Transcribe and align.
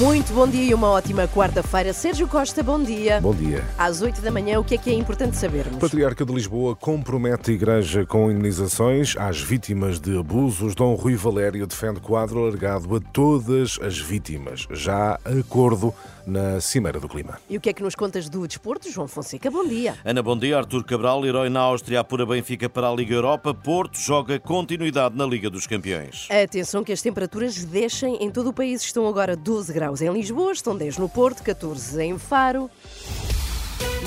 Muito 0.00 0.32
bom 0.32 0.48
dia 0.48 0.70
e 0.70 0.72
uma 0.72 0.88
ótima 0.88 1.28
quarta-feira. 1.28 1.92
Sérgio 1.92 2.26
Costa, 2.26 2.62
bom 2.62 2.82
dia. 2.82 3.20
Bom 3.20 3.34
dia. 3.34 3.62
Às 3.76 4.00
8 4.00 4.22
da 4.22 4.30
manhã, 4.30 4.58
o 4.58 4.64
que 4.64 4.74
é 4.74 4.78
que 4.78 4.88
é 4.88 4.94
importante 4.94 5.36
sabermos? 5.36 5.76
O 5.76 5.78
Patriarca 5.78 6.24
de 6.24 6.32
Lisboa 6.32 6.74
compromete 6.74 7.50
a 7.50 7.54
Igreja 7.54 8.06
com 8.06 8.30
indenizações 8.30 9.14
às 9.18 9.42
vítimas 9.42 10.00
de 10.00 10.18
abusos. 10.18 10.74
Dom 10.74 10.94
Rui 10.94 11.16
Valério 11.16 11.66
defende 11.66 12.00
quadro 12.00 12.38
alargado 12.38 12.96
a 12.96 13.00
todas 13.12 13.78
as 13.82 13.98
vítimas. 13.98 14.66
Já 14.70 15.20
acordo 15.22 15.92
na 16.30 16.60
Cimeira 16.60 17.00
do 17.00 17.08
Clima. 17.08 17.38
E 17.50 17.56
o 17.56 17.60
que 17.60 17.68
é 17.68 17.72
que 17.72 17.82
nos 17.82 17.94
contas 17.94 18.28
do 18.28 18.46
desporto? 18.46 18.90
João 18.90 19.08
Fonseca, 19.08 19.50
bom 19.50 19.66
dia. 19.66 19.96
Ana, 20.04 20.22
bom 20.22 20.38
dia. 20.38 20.56
Artur 20.56 20.84
Cabral, 20.84 21.26
herói 21.26 21.50
na 21.50 21.60
Áustria, 21.60 22.00
apura 22.00 22.24
Benfica 22.24 22.68
para 22.68 22.88
a 22.88 22.94
Liga 22.94 23.14
Europa. 23.14 23.52
Porto 23.52 23.98
joga 23.98 24.38
continuidade 24.38 25.16
na 25.16 25.26
Liga 25.26 25.50
dos 25.50 25.66
Campeões. 25.66 26.28
Atenção 26.30 26.84
que 26.84 26.92
as 26.92 27.02
temperaturas 27.02 27.64
descem 27.64 28.16
em 28.22 28.30
todo 28.30 28.50
o 28.50 28.52
país. 28.52 28.82
Estão 28.82 29.06
agora 29.08 29.36
12 29.36 29.72
graus 29.72 30.00
em 30.00 30.12
Lisboa, 30.12 30.52
estão 30.52 30.76
10 30.76 30.98
no 30.98 31.08
Porto, 31.08 31.42
14 31.42 32.00
em 32.02 32.16
Faro. 32.16 32.70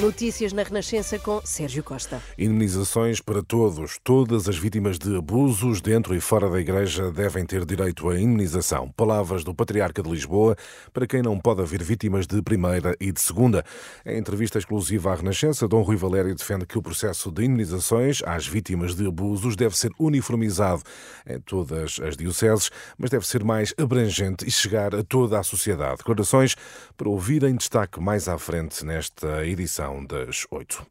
Notícias 0.01 0.51
na 0.51 0.63
Renascença 0.63 1.19
com 1.19 1.39
Sérgio 1.45 1.83
Costa. 1.83 2.19
Indenizações 2.35 3.21
para 3.21 3.43
todos. 3.43 3.99
Todas 4.03 4.49
as 4.49 4.57
vítimas 4.57 4.97
de 4.97 5.15
abusos 5.15 5.81
dentro 5.81 6.15
e 6.15 6.19
fora 6.19 6.49
da 6.49 6.59
Igreja 6.59 7.11
devem 7.11 7.45
ter 7.45 7.63
direito 7.63 8.09
à 8.09 8.19
indenização. 8.19 8.89
Palavras 8.97 9.43
do 9.43 9.53
Patriarca 9.53 10.01
de 10.01 10.09
Lisboa 10.09 10.57
para 10.91 11.05
quem 11.05 11.21
não 11.21 11.39
pode 11.39 11.61
haver 11.61 11.83
vítimas 11.83 12.25
de 12.25 12.41
primeira 12.41 12.97
e 12.99 13.11
de 13.11 13.21
segunda. 13.21 13.63
Em 14.03 14.17
entrevista 14.17 14.57
exclusiva 14.57 15.11
à 15.11 15.15
Renascença, 15.15 15.67
Dom 15.67 15.83
Rui 15.83 15.95
Valério 15.95 16.33
defende 16.33 16.65
que 16.65 16.77
o 16.77 16.81
processo 16.81 17.31
de 17.31 17.45
indenizações 17.45 18.21
às 18.25 18.47
vítimas 18.47 18.95
de 18.95 19.05
abusos 19.05 19.55
deve 19.55 19.77
ser 19.77 19.91
uniformizado 19.99 20.81
em 21.25 21.39
todas 21.39 21.99
as 22.01 22.17
dioceses, 22.17 22.71
mas 22.97 23.11
deve 23.11 23.27
ser 23.27 23.43
mais 23.43 23.73
abrangente 23.77 24.45
e 24.45 24.51
chegar 24.51 24.95
a 24.95 25.03
toda 25.03 25.39
a 25.39 25.43
sociedade. 25.43 25.97
Declarações 25.97 26.55
para 26.97 27.07
ouvir 27.07 27.43
em 27.43 27.55
destaque 27.55 28.01
mais 28.01 28.27
à 28.27 28.39
frente 28.39 28.83
nesta 28.83 29.45
edição 29.45 29.82
das 30.07 30.45
oito. 30.51 30.85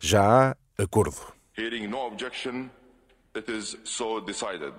Já 0.00 0.22
há 0.50 0.56
acordo. 0.82 1.16
Hearing 1.56 1.88
no 1.88 2.06
objection, 2.06 2.70
it 3.34 3.48
is 3.48 3.76
so 3.84 4.20
decided. 4.20 4.72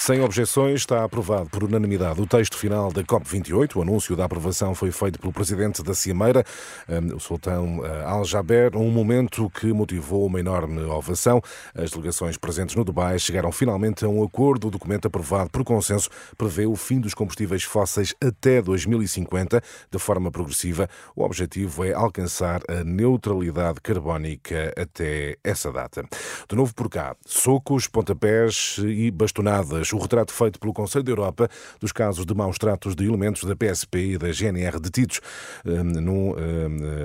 Sem 0.00 0.22
objeções, 0.22 0.80
está 0.80 1.02
aprovado 1.02 1.50
por 1.50 1.64
unanimidade 1.64 2.20
o 2.20 2.26
texto 2.26 2.56
final 2.56 2.92
da 2.92 3.02
COP28. 3.02 3.76
O 3.76 3.82
anúncio 3.82 4.14
da 4.14 4.24
aprovação 4.24 4.72
foi 4.72 4.92
feito 4.92 5.18
pelo 5.18 5.32
presidente 5.32 5.82
da 5.82 5.92
Cimeira, 5.92 6.44
hum, 6.88 7.16
o 7.16 7.20
sultão 7.20 7.84
eh, 7.84 8.04
Al-Jaber, 8.04 8.76
um 8.76 8.90
momento 8.90 9.50
que 9.50 9.72
motivou 9.72 10.24
uma 10.24 10.38
enorme 10.38 10.80
ovação. 10.84 11.42
As 11.74 11.90
delegações 11.90 12.36
presentes 12.38 12.76
no 12.76 12.84
Dubai 12.84 13.18
chegaram 13.18 13.50
finalmente 13.50 14.04
a 14.04 14.08
um 14.08 14.22
acordo. 14.22 14.68
O 14.68 14.70
documento 14.70 15.08
aprovado 15.08 15.50
por 15.50 15.64
consenso 15.64 16.08
prevê 16.38 16.64
o 16.64 16.76
fim 16.76 17.00
dos 17.00 17.12
combustíveis 17.12 17.64
fósseis 17.64 18.14
até 18.24 18.62
2050, 18.62 19.60
de 19.90 19.98
forma 19.98 20.30
progressiva. 20.30 20.88
O 21.14 21.24
objetivo 21.24 21.84
é 21.84 21.92
alcançar 21.92 22.62
a 22.68 22.84
neutralidade 22.84 23.80
carbónica 23.80 24.72
até 24.80 25.36
essa 25.42 25.72
data. 25.72 26.04
De 26.48 26.54
novo 26.54 26.72
por 26.72 26.88
cá, 26.88 27.16
socos, 27.26 27.88
pontapés 27.88 28.76
e 28.78 29.10
bastonadas 29.10 29.87
o 29.92 29.98
retrato 29.98 30.32
feito 30.32 30.58
pelo 30.58 30.72
Conselho 30.72 31.04
da 31.04 31.10
Europa 31.10 31.48
dos 31.80 31.92
casos 31.92 32.24
de 32.24 32.34
maus 32.34 32.58
tratos 32.58 32.94
de 32.94 33.04
elementos 33.04 33.44
da 33.44 33.54
PSP 33.54 34.12
e 34.12 34.18
da 34.18 34.30
GNR 34.32 34.78
detidos, 34.80 35.20
hum, 35.64 36.00
num, 36.00 36.34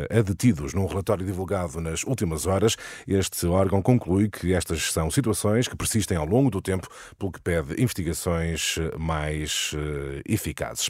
a 0.09 0.21
detidos 0.21 0.73
num 0.73 0.85
relatório 0.85 1.25
divulgado 1.25 1.79
nas 1.79 2.03
últimas 2.03 2.45
horas. 2.45 2.75
Este 3.07 3.45
órgão 3.47 3.81
conclui 3.81 4.29
que 4.29 4.53
estas 4.53 4.91
são 4.91 5.09
situações 5.09 5.67
que 5.67 5.75
persistem 5.75 6.17
ao 6.17 6.25
longo 6.25 6.49
do 6.49 6.61
tempo, 6.61 6.87
pelo 7.17 7.31
que 7.31 7.41
pede 7.41 7.81
investigações 7.81 8.77
mais 8.97 9.71
eh, 9.75 10.21
eficazes. 10.25 10.89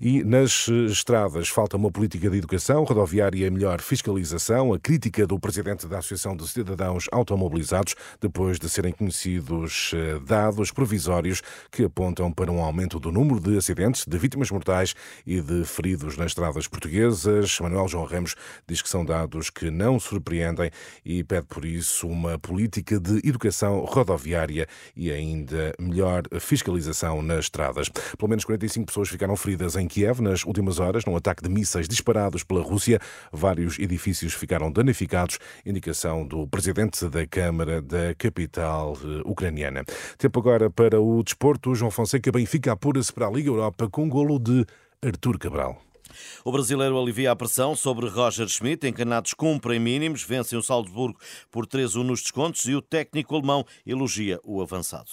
E 0.00 0.22
nas 0.24 0.68
estradas 0.68 1.48
falta 1.48 1.76
uma 1.76 1.90
política 1.90 2.28
de 2.30 2.38
educação 2.38 2.84
rodoviária 2.84 3.46
e 3.46 3.50
melhor 3.50 3.80
fiscalização. 3.80 4.72
A 4.72 4.78
crítica 4.78 5.26
do 5.26 5.38
presidente 5.38 5.86
da 5.86 5.98
Associação 5.98 6.36
de 6.36 6.46
Cidadãos 6.48 7.06
Automobilizados, 7.12 7.94
depois 8.20 8.58
de 8.58 8.68
serem 8.68 8.92
conhecidos 8.92 9.92
eh, 9.94 10.18
dados 10.24 10.70
provisórios 10.70 11.21
que 11.70 11.84
apontam 11.84 12.32
para 12.32 12.50
um 12.50 12.62
aumento 12.62 12.98
do 12.98 13.12
número 13.12 13.40
de 13.40 13.56
acidentes, 13.56 14.04
de 14.06 14.18
vítimas 14.18 14.50
mortais 14.50 14.94
e 15.26 15.40
de 15.40 15.64
feridos 15.64 16.16
nas 16.16 16.28
estradas 16.28 16.66
portuguesas. 16.66 17.58
Manuel 17.60 17.88
João 17.88 18.04
Ramos 18.04 18.34
diz 18.66 18.82
que 18.82 18.88
são 18.88 19.04
dados 19.04 19.50
que 19.50 19.70
não 19.70 20.00
surpreendem 20.00 20.70
e 21.04 21.22
pede 21.22 21.46
por 21.46 21.64
isso 21.64 22.06
uma 22.08 22.38
política 22.38 22.98
de 22.98 23.26
educação 23.26 23.84
rodoviária 23.84 24.66
e 24.96 25.10
ainda 25.10 25.74
melhor 25.78 26.22
fiscalização 26.40 27.22
nas 27.22 27.46
estradas. 27.46 27.88
Pelo 27.88 28.28
menos 28.28 28.44
45 28.44 28.86
pessoas 28.86 29.08
ficaram 29.08 29.36
feridas 29.36 29.76
em 29.76 29.86
Kiev 29.86 30.20
nas 30.20 30.44
últimas 30.44 30.78
horas 30.78 31.04
num 31.04 31.16
ataque 31.16 31.42
de 31.42 31.48
mísseis 31.48 31.88
disparados 31.88 32.42
pela 32.44 32.62
Rússia. 32.62 33.00
Vários 33.32 33.78
edifícios 33.78 34.34
ficaram 34.34 34.70
danificados, 34.70 35.38
indicação 35.64 36.26
do 36.26 36.46
presidente 36.46 37.08
da 37.08 37.26
Câmara 37.26 37.82
da 37.82 38.14
capital 38.16 38.96
eh, 39.02 39.22
ucraniana. 39.24 39.84
Tempo 40.16 40.38
agora 40.40 40.70
para 40.70 41.00
o 41.00 41.11
o 41.18 41.22
desporto, 41.22 41.74
João 41.74 41.90
Fonseca 41.90 42.32
Benfica 42.32 42.72
apura-se 42.72 43.12
para 43.12 43.26
a 43.26 43.30
Liga 43.30 43.48
Europa 43.48 43.88
com 43.88 44.04
um 44.04 44.08
golo 44.08 44.38
de 44.38 44.64
Artur 45.02 45.38
Cabral. 45.38 45.80
O 46.44 46.52
brasileiro 46.52 46.98
alivia 46.98 47.30
a 47.30 47.36
pressão 47.36 47.74
sobre 47.74 48.08
Roger 48.08 48.48
Schmidt. 48.48 48.86
Encanados 48.86 49.34
cumprem 49.34 49.78
mínimos, 49.78 50.22
vencem 50.22 50.58
o 50.58 50.62
Salzburgo 50.62 51.18
por 51.50 51.66
3-1 51.66 52.02
nos 52.02 52.22
descontos 52.22 52.64
e 52.66 52.74
o 52.74 52.82
técnico 52.82 53.34
alemão 53.34 53.64
elogia 53.86 54.40
o 54.44 54.60
avançado. 54.60 55.06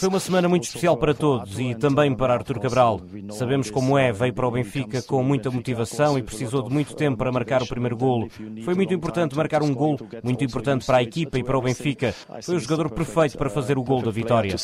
Foi 0.00 0.08
uma 0.08 0.20
semana 0.20 0.48
muito 0.48 0.64
especial 0.64 0.96
para 0.96 1.14
todos 1.14 1.58
e 1.58 1.74
também 1.74 2.14
para 2.14 2.34
Artur 2.34 2.60
Cabral. 2.60 3.00
Sabemos 3.30 3.70
como 3.70 3.98
é, 3.98 4.12
veio 4.12 4.32
para 4.32 4.46
o 4.46 4.50
Benfica 4.50 5.02
com 5.02 5.22
muita 5.22 5.50
motivação 5.50 6.18
e 6.18 6.22
precisou 6.22 6.62
de 6.62 6.70
muito 6.72 6.94
tempo 6.94 7.18
para 7.18 7.32
marcar 7.32 7.62
o 7.62 7.66
primeiro 7.66 7.96
golo. 7.96 8.28
Foi 8.64 8.74
muito 8.74 8.92
importante 8.94 9.36
marcar 9.36 9.62
um 9.62 9.74
golo, 9.74 9.98
muito 10.22 10.44
importante 10.44 10.84
para 10.84 10.98
a 10.98 11.02
equipa 11.02 11.38
e 11.38 11.44
para 11.44 11.58
o 11.58 11.62
Benfica. 11.62 12.14
Foi 12.42 12.56
o 12.56 12.60
jogador 12.60 12.90
perfeito 12.90 13.36
para 13.36 13.50
fazer 13.50 13.78
o 13.78 13.82
gol 13.82 14.02
da 14.02 14.10
vitória. 14.10 14.54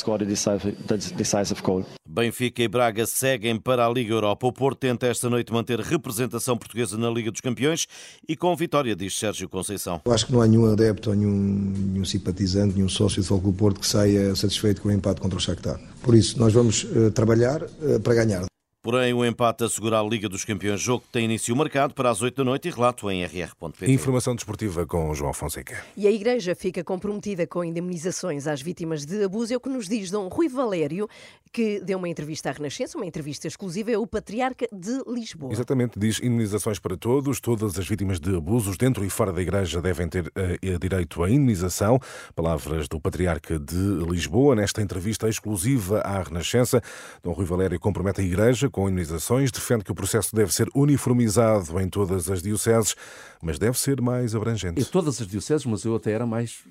Benfica 2.06 2.62
e 2.62 2.69
Braga 2.69 3.06
seguem 3.06 3.59
para 3.59 3.87
a 3.87 3.91
Liga 3.91 4.15
Europa. 4.15 4.34
O 4.41 4.53
Porto 4.53 4.78
tenta 4.78 5.06
esta 5.06 5.31
noite 5.31 5.53
manter 5.53 5.81
representação 5.81 6.56
portuguesa 6.56 6.99
na 6.99 7.09
Liga 7.11 7.31
dos 7.31 7.41
Campeões 7.41 7.87
e 8.28 8.37
com 8.37 8.55
vitória, 8.55 8.95
diz 8.95 9.19
Sérgio 9.19 9.49
Conceição. 9.49 10.03
Eu 10.05 10.12
acho 10.12 10.27
que 10.27 10.33
não 10.33 10.43
há 10.43 10.47
nenhum 10.47 10.71
adepto, 10.71 11.15
nenhum, 11.15 11.33
nenhum 11.33 12.05
simpatizante, 12.05 12.75
nenhum 12.75 12.89
sócio 12.89 13.23
do 13.23 13.27
Futebol 13.27 13.53
Porto 13.53 13.81
que 13.81 13.87
saia 13.87 14.34
satisfeito 14.34 14.83
com 14.83 14.89
o 14.89 14.93
empate 14.93 15.21
contra 15.21 15.39
o 15.39 15.41
Shakhtar. 15.41 15.81
Por 16.03 16.15
isso, 16.15 16.39
nós 16.39 16.53
vamos 16.53 16.84
uh, 16.84 17.11
trabalhar 17.11 17.62
uh, 17.62 18.00
para 18.00 18.15
ganhar. 18.15 18.44
Porém, 18.84 19.15
o 19.15 19.25
empate 19.25 19.65
assegura 19.65 19.99
a 19.99 20.03
Liga 20.03 20.28
dos 20.28 20.45
Campeões. 20.45 20.78
Jogo 20.78 21.05
que 21.05 21.09
tem 21.09 21.25
início 21.25 21.56
marcado 21.56 21.95
para 21.95 22.11
as 22.11 22.21
8 22.21 22.37
da 22.37 22.45
noite 22.45 22.69
e 22.69 22.71
relato 22.71 23.11
em 23.11 23.25
rr.pt. 23.25 23.91
Informação 23.91 24.34
desportiva 24.34 24.84
com 24.84 25.15
João 25.15 25.33
Fonseca. 25.33 25.83
E 25.97 26.06
a 26.06 26.11
Igreja 26.11 26.55
fica 26.55 26.84
comprometida 26.84 27.47
com 27.47 27.65
indemnizações 27.65 28.47
às 28.47 28.61
vítimas 28.61 29.06
de 29.06 29.25
abuso. 29.25 29.55
É 29.55 29.56
o 29.56 29.61
que 29.61 29.71
nos 29.71 29.89
diz 29.89 30.11
Dom 30.11 30.28
Rui 30.28 30.50
Valério, 30.50 31.09
que 31.50 31.81
deu 31.81 31.97
uma 31.97 32.11
entrevista 32.11 32.50
à 32.50 32.53
Renascença, 32.53 32.99
uma 32.99 33.06
entrevista 33.06 33.49
exclusiva, 33.49 33.91
é 33.91 33.97
o 33.97 34.06
Patriarca 34.06 34.69
de 34.71 35.03
Lisboa. 35.09 35.50
Exatamente, 35.50 35.99
diz 35.99 36.19
indemnizações 36.19 36.78
para 36.78 36.94
todos. 36.94 37.41
Todas 37.41 37.78
as 37.78 37.89
vítimas 37.89 38.21
de 38.21 38.37
abusos 38.37 38.77
dentro 38.77 39.03
e 39.03 39.09
fora 39.09 39.33
da 39.33 39.41
Igreja 39.41 39.81
devem 39.81 40.06
ter 40.11 40.27
uh, 40.27 40.78
direito 40.78 41.23
à 41.23 41.31
indemnização. 41.31 41.99
Palavras 42.34 42.87
do 42.87 43.00
Patriarca 43.00 43.59
de 43.59 44.05
Lisboa. 44.11 44.55
Nesta 44.55 44.83
entrevista 44.83 45.27
exclusiva 45.27 46.00
à 46.00 46.23
Renascença, 46.23 46.83
Dom 47.23 47.33
Rui 47.33 47.47
Valério 47.47 47.81
compromete 47.81 48.21
a 48.21 48.25
Igreja 48.25 48.69
com 48.75 48.88
indenizações, 48.88 49.53
defende 49.53 49.85
que 49.85 49.93
o 49.93 49.94
processo 49.94 50.35
deve 50.35 50.53
ser 50.53 50.69
uniformizado 50.75 51.81
em 51.81 51.88
todas 51.88 52.29
as 52.29 52.43
dioceses, 52.43 52.97
mas 53.41 53.56
deve 53.56 53.79
ser 53.79 54.00
mais 54.00 54.35
abrangente. 54.35 54.81
Em 54.81 54.85
todas 54.85 55.21
as 55.21 55.29
dioceses, 55.29 55.65
mas 55.65 55.85
eu 55.85 55.94
até 55.94 56.11
era 56.11 56.26
mais, 56.26 56.65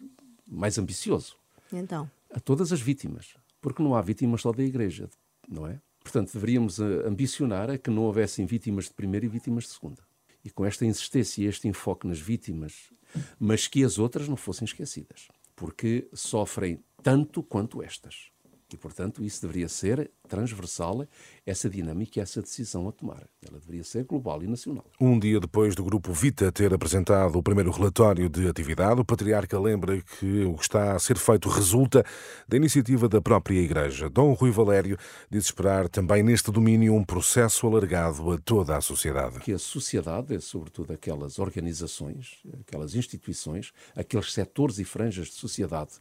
mais 0.45 0.77
ambicioso. 0.77 1.37
Então? 1.71 2.11
A 2.29 2.41
todas 2.41 2.73
as 2.73 2.81
vítimas, 2.81 3.37
porque 3.61 3.81
não 3.81 3.95
há 3.95 4.01
vítimas 4.01 4.41
só 4.41 4.51
da 4.51 4.61
Igreja, 4.61 5.09
não 5.47 5.65
é? 5.65 5.79
Portanto, 6.03 6.33
deveríamos 6.33 6.77
eh, 6.77 7.07
ambicionar 7.07 7.69
a 7.69 7.77
que 7.77 7.89
não 7.89 8.03
houvessem 8.03 8.45
vítimas 8.45 8.89
de 8.89 8.93
primeira 8.93 9.25
e 9.25 9.29
vítimas 9.29 9.63
de 9.63 9.69
segunda. 9.69 10.03
E 10.43 10.49
com 10.49 10.65
esta 10.65 10.85
insistência 10.85 11.41
e 11.41 11.45
este 11.45 11.69
enfoque 11.69 12.05
nas 12.05 12.19
vítimas, 12.19 12.91
mas 13.39 13.65
que 13.65 13.81
as 13.81 13.97
outras 13.97 14.27
não 14.27 14.35
fossem 14.35 14.65
esquecidas, 14.65 15.29
porque 15.55 16.09
sofrem 16.11 16.83
tanto 17.01 17.41
quanto 17.41 17.81
estas. 17.81 18.33
E, 18.73 18.77
portanto, 18.77 19.23
isso 19.23 19.41
deveria 19.43 19.69
ser 19.69 20.09
transversal 20.27 21.05
essa 21.45 21.69
dinâmica 21.69 22.19
e 22.19 22.21
essa 22.21 22.41
decisão 22.41 22.87
a 22.87 22.91
tomar. 22.91 23.23
Ela 23.47 23.59
deveria 23.59 23.83
ser 23.83 24.03
global 24.05 24.41
e 24.41 24.47
nacional. 24.47 24.85
Um 24.99 25.19
dia 25.19 25.39
depois 25.39 25.75
do 25.75 25.83
Grupo 25.83 26.13
Vita 26.13 26.51
ter 26.51 26.73
apresentado 26.73 27.37
o 27.37 27.43
primeiro 27.43 27.71
relatório 27.71 28.29
de 28.29 28.47
atividade, 28.47 29.01
o 29.01 29.05
Patriarca 29.05 29.59
lembra 29.59 30.01
que 30.01 30.43
o 30.45 30.55
que 30.55 30.63
está 30.63 30.95
a 30.95 30.99
ser 30.99 31.17
feito 31.17 31.49
resulta 31.49 32.03
da 32.47 32.57
iniciativa 32.57 33.09
da 33.09 33.21
própria 33.21 33.59
Igreja. 33.59 34.09
Dom 34.09 34.33
Rui 34.33 34.51
Valério 34.51 34.97
diz 35.29 35.45
esperar 35.45 35.89
também 35.89 36.23
neste 36.23 36.51
domínio 36.51 36.93
um 36.93 37.03
processo 37.03 37.67
alargado 37.67 38.31
a 38.31 38.37
toda 38.37 38.77
a 38.77 38.81
sociedade. 38.81 39.39
Que 39.39 39.53
a 39.53 39.59
sociedade, 39.59 40.39
sobretudo 40.41 40.93
aquelas 40.93 41.39
organizações, 41.39 42.41
aquelas 42.61 42.95
instituições, 42.95 43.71
aqueles 43.95 44.31
setores 44.31 44.79
e 44.79 44.85
franjas 44.85 45.27
de 45.27 45.33
sociedade 45.33 45.91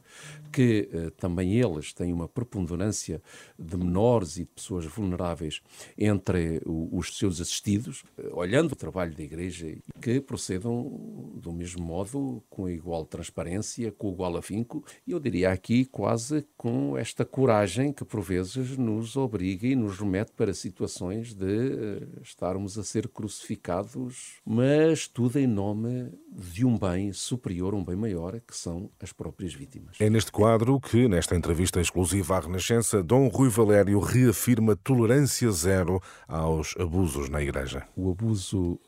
que 0.51 0.89
eh, 0.91 1.09
também 1.17 1.59
eles 1.59 1.93
têm 1.93 2.13
uma 2.13 2.27
preponderância 2.27 3.21
de 3.57 3.77
menores 4.13 4.37
e 4.37 4.41
de 4.41 4.49
pessoas 4.51 4.85
vulneráveis 4.85 5.61
entre 5.97 6.61
os 6.65 7.17
seus 7.17 7.41
assistidos, 7.41 8.03
eh, 8.17 8.29
olhando 8.31 8.73
o 8.73 8.75
trabalho 8.75 9.15
da 9.15 9.23
Igreja, 9.23 9.75
que 10.01 10.21
procedam 10.21 11.31
do 11.35 11.51
mesmo 11.51 11.83
modo, 11.83 12.43
com 12.49 12.69
igual 12.69 13.05
transparência, 13.05 13.91
com 13.91 14.11
igual 14.11 14.37
afinco, 14.37 14.83
e 15.07 15.11
eu 15.11 15.19
diria 15.19 15.51
aqui 15.51 15.85
quase 15.85 16.45
com 16.55 16.97
esta 16.97 17.25
coragem 17.25 17.91
que 17.91 18.05
por 18.05 18.21
vezes 18.21 18.77
nos 18.77 19.15
obriga 19.15 19.67
e 19.67 19.75
nos 19.75 19.99
remete 19.99 20.31
para 20.31 20.53
situações 20.53 21.33
de 21.33 21.45
eh, 21.45 22.07
estarmos 22.21 22.77
a 22.77 22.83
ser 22.83 23.07
crucificados, 23.07 24.39
mas 24.45 25.07
tudo 25.07 25.39
em 25.39 25.47
nome 25.47 26.11
de 26.35 26.65
um 26.65 26.77
bem 26.77 27.13
superior, 27.13 27.73
um 27.73 27.83
bem 27.83 27.95
maior, 27.95 28.39
que 28.39 28.55
são 28.55 28.89
as 28.99 29.11
próprias 29.11 29.53
vítimas. 29.53 29.97
É 29.99 30.09
neste 30.09 30.31
quadro 30.31 30.79
que, 30.79 31.07
nesta 31.07 31.35
entrevista 31.35 31.79
exclusiva 31.79 32.37
à 32.37 32.39
Renascença, 32.39 33.03
Dom 33.03 33.27
Rui 33.27 33.49
Valério 33.49 33.99
reafirma 33.99 34.75
tolerância 34.75 35.51
zero 35.51 36.01
aos 36.27 36.75
abusos 36.77 37.29
na 37.29 37.41
Igreja. 37.41 37.87
O 37.95 38.09
abuso 38.09 38.79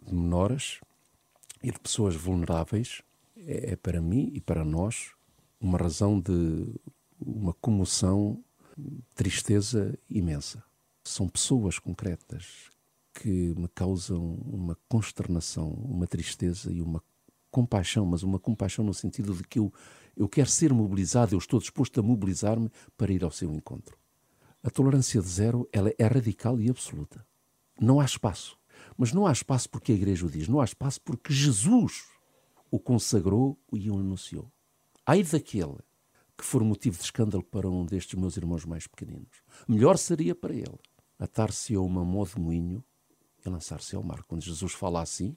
de 0.00 0.14
menores 0.14 0.80
e 1.62 1.70
de 1.70 1.78
pessoas 1.78 2.14
vulneráveis 2.14 3.02
é, 3.36 3.72
é 3.72 3.76
para 3.76 4.00
mim 4.00 4.30
e 4.34 4.40
para 4.40 4.64
nós 4.64 5.12
uma 5.60 5.78
razão 5.78 6.20
de 6.20 6.66
uma 7.18 7.54
comoção, 7.54 8.42
tristeza 9.14 9.98
imensa. 10.08 10.62
São 11.02 11.28
pessoas 11.28 11.78
concretas 11.78 12.70
que 13.20 13.54
me 13.56 13.68
causam 13.68 14.22
uma 14.46 14.76
consternação, 14.88 15.70
uma 15.70 16.06
tristeza 16.06 16.70
e 16.70 16.82
uma 16.82 17.02
compaixão, 17.50 18.04
mas 18.04 18.22
uma 18.22 18.38
compaixão 18.38 18.84
no 18.84 18.92
sentido 18.92 19.34
de 19.34 19.42
que 19.42 19.58
eu, 19.58 19.72
eu 20.14 20.28
quero 20.28 20.50
ser 20.50 20.72
mobilizado, 20.72 21.34
eu 21.34 21.38
estou 21.38 21.58
disposto 21.58 21.98
a 21.98 22.02
mobilizar-me 22.02 22.70
para 22.96 23.12
ir 23.12 23.24
ao 23.24 23.30
seu 23.30 23.52
encontro. 23.54 23.96
A 24.62 24.68
tolerância 24.68 25.22
de 25.22 25.28
zero 25.28 25.66
ela 25.72 25.90
é 25.98 26.06
radical 26.06 26.60
e 26.60 26.68
absoluta. 26.68 27.26
Não 27.80 28.00
há 28.00 28.04
espaço. 28.04 28.58
Mas 28.98 29.12
não 29.12 29.26
há 29.26 29.32
espaço 29.32 29.70
porque 29.70 29.92
a 29.92 29.94
Igreja 29.94 30.26
o 30.26 30.30
diz, 30.30 30.48
não 30.48 30.60
há 30.60 30.64
espaço 30.64 31.00
porque 31.00 31.32
Jesus 31.32 32.04
o 32.70 32.78
consagrou 32.78 33.58
e 33.72 33.90
o 33.90 33.98
anunciou. 33.98 34.52
Ai 35.06 35.22
daquele 35.22 35.78
que 36.36 36.44
for 36.44 36.62
motivo 36.62 36.98
de 36.98 37.04
escândalo 37.04 37.42
para 37.42 37.70
um 37.70 37.86
destes 37.86 38.18
meus 38.18 38.36
irmãos 38.36 38.66
mais 38.66 38.86
pequeninos. 38.86 39.42
Melhor 39.66 39.96
seria 39.96 40.34
para 40.34 40.52
ele 40.54 40.78
atar-se 41.18 41.74
a 41.74 41.80
uma 41.80 42.04
mó 42.04 42.24
de 42.26 42.38
moinho 42.38 42.84
lançar-se 43.50 43.96
ao 43.96 44.02
mar. 44.02 44.22
Quando 44.24 44.42
Jesus 44.42 44.72
fala 44.72 45.02
assim, 45.02 45.36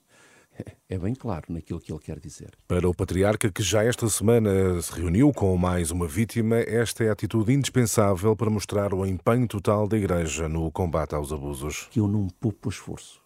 é 0.88 0.98
bem 0.98 1.14
claro 1.14 1.46
naquilo 1.48 1.80
que 1.80 1.92
ele 1.92 2.00
quer 2.00 2.18
dizer. 2.18 2.50
Para 2.66 2.88
o 2.88 2.94
patriarca, 2.94 3.50
que 3.50 3.62
já 3.62 3.84
esta 3.84 4.08
semana 4.08 4.80
se 4.82 4.92
reuniu 4.92 5.32
com 5.32 5.56
mais 5.56 5.90
uma 5.90 6.06
vítima, 6.06 6.56
esta 6.58 7.04
é 7.04 7.08
a 7.08 7.12
atitude 7.12 7.52
indispensável 7.52 8.36
para 8.36 8.50
mostrar 8.50 8.92
o 8.92 9.06
empenho 9.06 9.46
total 9.46 9.86
da 9.86 9.96
Igreja 9.96 10.48
no 10.48 10.70
combate 10.70 11.14
aos 11.14 11.32
abusos. 11.32 11.88
Que 11.90 12.00
eu 12.00 12.08
não 12.08 12.28
poupo 12.28 12.68
esforços, 12.68 13.20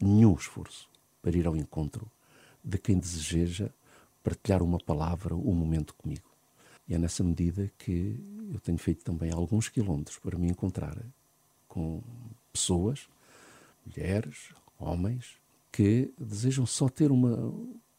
nenhum 0.00 0.34
esforço, 0.34 0.88
para 1.22 1.36
ir 1.36 1.46
ao 1.46 1.56
encontro 1.56 2.10
de 2.62 2.78
quem 2.78 2.98
deseja 2.98 3.70
partilhar 4.22 4.62
uma 4.62 4.78
palavra, 4.78 5.34
um 5.34 5.54
momento 5.54 5.94
comigo. 5.94 6.28
E 6.88 6.94
é 6.94 6.98
nessa 6.98 7.22
medida 7.22 7.70
que 7.78 8.20
eu 8.52 8.60
tenho 8.60 8.78
feito 8.78 9.04
também 9.04 9.30
alguns 9.32 9.68
quilómetros 9.68 10.18
para 10.18 10.36
me 10.36 10.48
encontrar 10.48 10.96
com 11.68 12.02
pessoas, 12.52 13.08
mulheres, 13.86 14.50
homens, 14.78 15.36
que 15.70 16.12
desejam 16.18 16.66
só 16.66 16.88
ter 16.88 17.10
uma. 17.10 17.52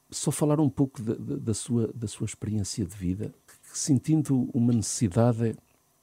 só 0.09 0.31
falar 0.31 0.59
um 0.59 0.69
pouco 0.69 1.01
da, 1.01 1.13
da, 1.37 1.53
sua, 1.53 1.91
da 1.93 2.07
sua 2.07 2.25
experiência 2.25 2.85
de 2.85 2.95
vida, 2.95 3.33
sentindo 3.63 4.49
uma 4.53 4.73
necessidade 4.73 5.55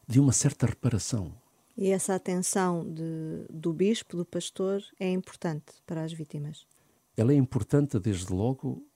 de 0.07 0.21
uma 0.21 0.33
certa 0.33 0.67
reparação. 0.67 1.33
E 1.77 1.91
essa 1.91 2.15
atenção 2.15 2.89
de, 2.89 3.47
do 3.51 3.73
bispo, 3.73 4.17
do 4.17 4.25
pastor, 4.25 4.83
é 5.01 5.11
importante 5.11 5.73
para 5.85 6.05
as 6.05 6.13
vítimas? 6.13 6.67
Ela 7.17 7.33
é 7.33 7.37
importante, 7.37 7.99
desde 7.99 8.33
logo, 8.33 8.87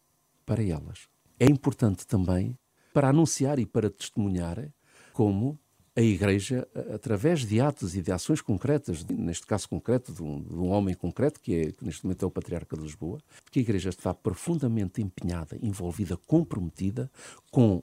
para 0.47 0.63
elas. 0.63 1.09
É 1.41 1.47
importante 1.47 2.07
também 2.07 2.57
para 2.93 3.09
anunciar 3.09 3.59
e 3.59 3.67
para 3.67 3.91
testemunhar 3.91 4.73
como 5.13 5.59
a 5.99 6.01
Igreja, 6.01 6.69
através 6.95 7.45
de 7.45 7.61
atos 7.61 7.97
e 7.97 8.01
de 8.01 8.13
ações 8.13 8.41
concretas, 8.41 9.05
neste 9.05 9.45
caso 9.45 9.69
concreto, 9.69 10.13
de 10.13 10.23
um, 10.23 10.41
de 10.41 10.55
um, 10.55 10.69
homem 10.69 10.95
concreto, 10.95 11.41
que, 11.41 11.53
é, 11.53 11.73
que 11.73 11.85
neste 11.85 12.05
momento 12.05 12.25
é 12.25 12.29
o 12.29 12.31
Patriarca 12.31 12.77
de 12.77 12.85
Lisboa, 12.85 13.19
que 13.51 13.59
a 13.59 13.63
Igreja 13.63 13.89
está 13.89 14.15
profundamente 14.15 15.03
empenhada, 15.03 15.59
envolvida, 15.61 16.17
comprometida 16.17 17.11
com 17.51 17.83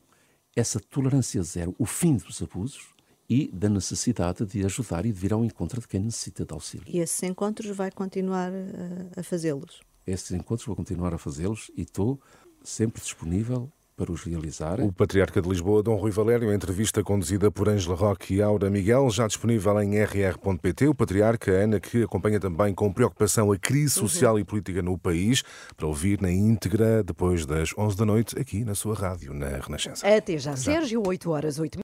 essa 0.55 0.79
tolerância 0.79 1.43
zero, 1.43 1.75
o 1.77 1.85
fim 1.85 2.15
dos 2.15 2.41
abusos 2.41 2.87
e 3.29 3.49
da 3.51 3.67
necessidade 3.67 4.45
de 4.45 4.63
ajudar 4.63 5.05
e 5.05 5.11
de 5.11 5.19
vir 5.19 5.33
ao 5.33 5.43
encontro 5.43 5.81
de 5.81 5.87
quem 5.87 5.99
necessita 5.99 6.45
de 6.45 6.53
auxílio. 6.53 6.85
E 6.87 6.99
esses 6.99 7.21
encontros 7.21 7.75
vai 7.75 7.91
continuar 7.91 8.49
a, 8.49 9.19
a 9.19 9.23
fazê-los? 9.23 9.81
Esses 10.07 10.31
encontros 10.31 10.65
vou 10.65 10.75
continuar 10.77 11.13
a 11.13 11.17
fazê-los 11.17 11.69
e 11.75 11.81
estou 11.81 12.21
sempre 12.63 13.01
disponível 13.01 13.69
para 13.95 14.11
os 14.11 14.23
realizar. 14.23 14.81
O 14.81 14.91
Patriarca 14.91 15.41
de 15.41 15.47
Lisboa, 15.47 15.81
Dom 15.81 15.95
Rui 15.95 16.11
Valério, 16.11 16.51
entrevista 16.51 17.01
conduzida 17.01 17.49
por 17.49 17.69
Ângela 17.69 17.95
Roque 17.95 18.35
e 18.35 18.41
Aura 18.41 18.69
Miguel, 18.69 19.09
já 19.09 19.25
disponível 19.25 19.81
em 19.81 19.97
rr.pt. 19.97 20.87
O 20.87 20.93
Patriarca, 20.93 21.51
Ana, 21.51 21.79
que 21.79 22.03
acompanha 22.03 22.39
também 22.39 22.73
com 22.73 22.91
preocupação 22.91 23.51
a 23.51 23.57
crise 23.57 23.99
uhum. 23.99 24.07
social 24.07 24.33
uhum. 24.33 24.39
e 24.39 24.43
política 24.43 24.81
no 24.81 24.97
país, 24.97 25.43
para 25.77 25.87
ouvir 25.87 26.21
na 26.21 26.31
íntegra 26.31 27.03
depois 27.03 27.45
das 27.45 27.73
11 27.77 27.95
da 27.95 28.05
noite, 28.05 28.39
aqui 28.39 28.65
na 28.65 28.75
sua 28.75 28.95
rádio, 28.95 29.33
na 29.33 29.47
Renascença. 29.47 30.05
Até 30.05 30.37
já, 30.37 30.55
Sérgio, 30.57 31.01
8 31.05 31.31
horas, 31.31 31.57
8 31.57 31.73